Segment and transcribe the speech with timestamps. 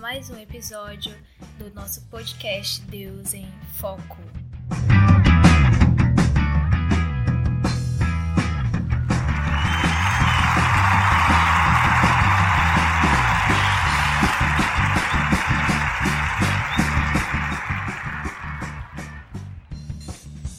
[0.00, 1.14] Mais um episódio
[1.58, 3.46] do nosso podcast Deus em
[3.78, 4.18] Foco.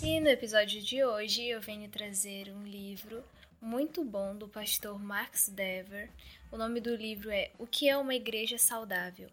[0.01, 3.23] E no episódio de hoje eu venho trazer um livro
[3.61, 6.09] muito bom do pastor Max Dever.
[6.51, 9.29] O nome do livro é O que é uma igreja saudável?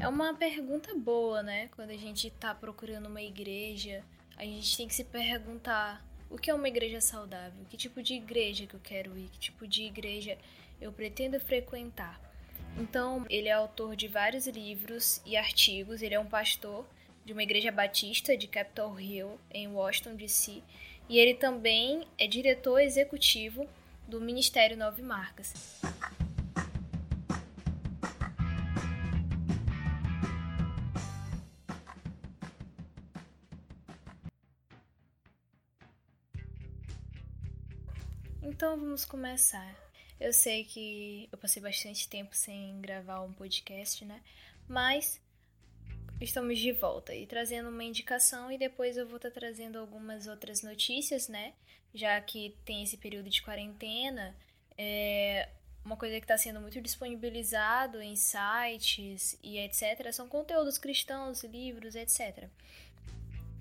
[0.00, 1.68] É uma pergunta boa, né?
[1.76, 4.02] Quando a gente está procurando uma igreja,
[4.36, 7.64] a gente tem que se perguntar o que é uma igreja saudável?
[7.68, 9.28] Que tipo de igreja que eu quero ir?
[9.28, 10.38] Que tipo de igreja
[10.80, 12.18] eu pretendo frequentar?
[12.78, 16.86] Então, ele é autor de vários livros e artigos, ele é um pastor
[17.24, 20.62] de uma igreja batista de Capitol Hill, em Washington, D.C.,
[21.08, 23.68] e ele também é diretor executivo
[24.06, 25.80] do Ministério Nove Marcas.
[38.42, 39.74] Então vamos começar.
[40.20, 44.20] Eu sei que eu passei bastante tempo sem gravar um podcast, né?
[44.68, 45.20] Mas
[46.24, 50.26] estamos de volta e trazendo uma indicação e depois eu vou estar tá trazendo algumas
[50.26, 51.52] outras notícias, né?
[51.94, 54.34] Já que tem esse período de quarentena,
[54.78, 55.48] é
[55.84, 60.10] uma coisa que está sendo muito disponibilizado em sites e etc.
[60.12, 62.48] São conteúdos cristãos, livros, etc.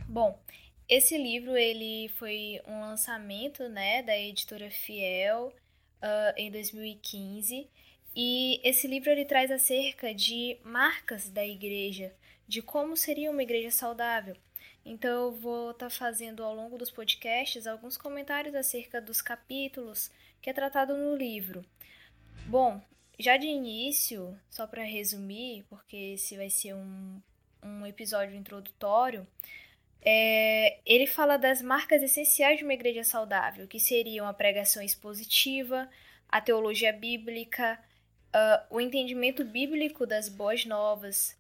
[0.08, 0.40] Bom,
[0.88, 5.54] esse livro ele foi um lançamento, né, da editora Fiel
[6.02, 7.68] uh, em 2015
[8.16, 12.14] e esse livro ele traz acerca de marcas da igreja
[12.52, 14.36] de como seria uma igreja saudável.
[14.84, 20.12] Então eu vou estar tá fazendo ao longo dos podcasts alguns comentários acerca dos capítulos
[20.42, 21.64] que é tratado no livro.
[22.46, 22.82] Bom,
[23.18, 27.22] já de início, só para resumir, porque esse vai ser um,
[27.64, 29.26] um episódio introdutório,
[30.02, 35.90] é, ele fala das marcas essenciais de uma igreja saudável, que seriam a pregação expositiva,
[36.28, 37.80] a teologia bíblica,
[38.36, 41.40] uh, o entendimento bíblico das boas novas,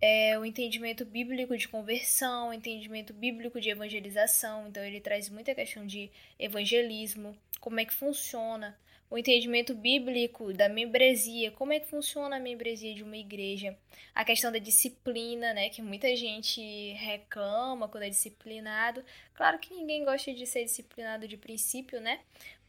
[0.00, 4.68] é, o entendimento bíblico de conversão, o entendimento bíblico de evangelização.
[4.68, 8.78] Então, ele traz muita questão de evangelismo, como é que funciona,
[9.10, 13.76] o entendimento bíblico da membresia, como é que funciona a membresia de uma igreja,
[14.14, 19.02] a questão da disciplina, né, que muita gente reclama quando é disciplinado.
[19.34, 22.20] Claro que ninguém gosta de ser disciplinado de princípio, né?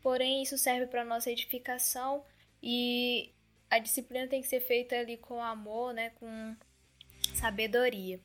[0.01, 2.23] Porém, isso serve para nossa edificação
[2.63, 3.31] e
[3.69, 6.55] a disciplina tem que ser feita ali com amor, né, com
[7.35, 8.19] sabedoria.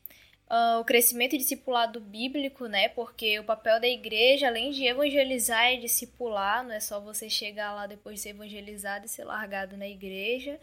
[0.49, 2.89] Uh, o crescimento e discipulado bíblico, né?
[2.91, 7.73] Porque o papel da igreja, além de evangelizar e discipular, não é só você chegar
[7.73, 10.61] lá depois de ser evangelizado e ser largado na igreja,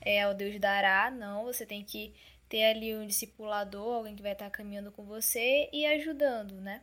[0.00, 1.44] é o Deus dará, não.
[1.44, 2.14] Você tem que
[2.48, 6.82] ter ali um discipulador, alguém que vai estar caminhando com você e ajudando, né?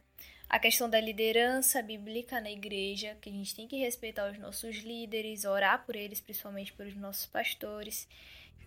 [0.49, 4.77] A questão da liderança bíblica na igreja, que a gente tem que respeitar os nossos
[4.77, 8.07] líderes, orar por eles, principalmente pelos nossos pastores.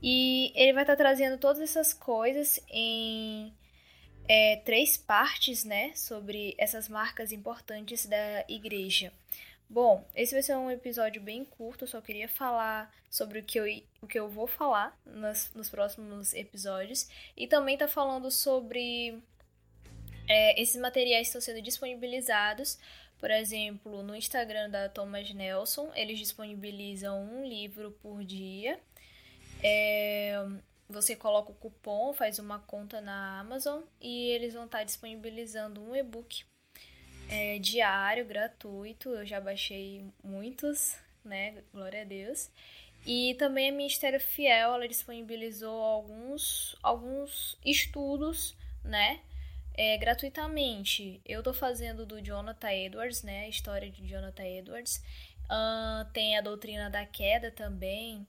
[0.03, 3.53] E ele vai estar tá trazendo todas essas coisas em
[4.29, 5.93] é, três partes, né?
[5.95, 9.13] Sobre essas marcas importantes da igreja.
[9.69, 13.65] Bom, esse vai ser um episódio bem curto, só queria falar sobre o que eu,
[14.03, 17.09] o que eu vou falar nos, nos próximos episódios.
[17.37, 19.23] E também tá falando sobre
[20.31, 22.79] é, esses materiais estão sendo disponibilizados.
[23.19, 28.79] Por exemplo, no Instagram da Thomas Nelson, eles disponibilizam um livro por dia.
[29.61, 30.35] É,
[30.89, 35.97] você coloca o cupom, faz uma conta na Amazon e eles vão estar disponibilizando um
[35.97, 36.45] e-book
[37.29, 39.09] é, diário, gratuito.
[39.09, 41.61] Eu já baixei muitos, né?
[41.75, 42.49] Glória a Deus.
[43.05, 49.21] E também a Ministério Fiel, ela disponibilizou alguns, alguns estudos, né?
[49.75, 51.21] É, gratuitamente.
[51.25, 53.45] Eu tô fazendo do Jonathan Edwards, né?
[53.45, 55.03] A história de Jonathan Edwards.
[55.45, 58.27] Uh, tem a doutrina da queda também.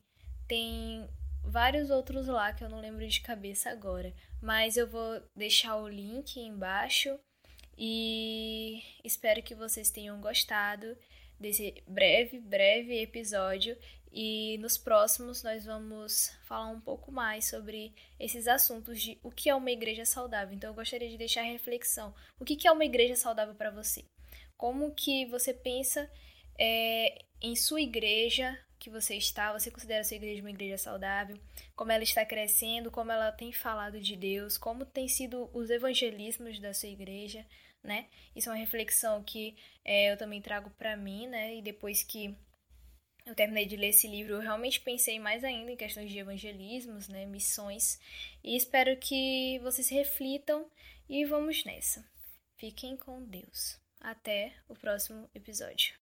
[0.47, 1.07] Tem
[1.43, 4.13] vários outros lá que eu não lembro de cabeça agora.
[4.41, 7.19] Mas eu vou deixar o link embaixo
[7.77, 10.95] e espero que vocês tenham gostado
[11.41, 13.77] desse breve, breve episódio.
[14.13, 19.49] E nos próximos nós vamos falar um pouco mais sobre esses assuntos de o que
[19.49, 20.53] é uma igreja saudável.
[20.53, 22.13] Então eu gostaria de deixar a reflexão.
[22.39, 24.05] O que é uma igreja saudável para você?
[24.57, 26.09] Como que você pensa
[26.59, 31.39] é, em sua igreja que você está, você considera a sua igreja uma igreja saudável,
[31.75, 36.59] como ela está crescendo, como ela tem falado de Deus, como tem sido os evangelismos
[36.59, 37.45] da sua igreja,
[37.83, 38.07] né?
[38.35, 39.55] Isso é uma reflexão que
[39.85, 41.55] é, eu também trago para mim, né?
[41.55, 42.35] E depois que
[43.23, 47.07] eu terminei de ler esse livro, eu realmente pensei mais ainda em questões de evangelismos,
[47.07, 47.99] né, missões,
[48.43, 50.67] e espero que vocês reflitam
[51.07, 52.03] e vamos nessa.
[52.57, 53.79] Fiquem com Deus.
[53.99, 56.00] Até o próximo episódio.